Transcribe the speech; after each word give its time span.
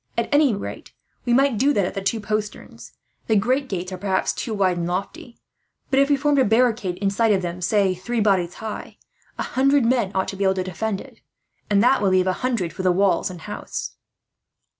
At 0.17 0.33
any 0.33 0.55
rate, 0.55 0.93
we 1.25 1.33
might 1.35 1.59
do 1.59 1.73
that 1.73 1.85
at 1.85 1.93
the 1.93 2.01
two 2.01 2.19
posterns. 2.19 2.93
The 3.27 3.35
great 3.35 3.69
gates 3.69 3.91
are, 3.91 3.99
perhaps, 3.99 4.33
too 4.33 4.51
wide 4.51 4.77
and 4.77 4.87
lofty; 4.87 5.37
but 5.91 5.99
if 5.99 6.09
we 6.09 6.17
formed 6.17 6.39
a 6.39 6.43
barricade 6.43 6.95
inside 6.97 7.39
them 7.43 7.57
of, 7.59 7.63
say, 7.63 7.93
three 7.93 8.19
bodies 8.19 8.55
high, 8.55 8.97
a 9.37 9.43
hundred 9.43 9.85
men 9.85 10.11
ought 10.15 10.27
to 10.29 10.35
be 10.35 10.43
able 10.43 10.55
to 10.55 10.63
defend 10.63 11.01
it; 11.01 11.21
and 11.69 11.83
that 11.83 12.01
will 12.01 12.09
leave 12.09 12.25
a 12.25 12.33
hundred 12.41 12.73
for 12.73 12.81
the 12.81 12.91
walls 12.91 13.29
and 13.29 13.41
house." 13.41 13.91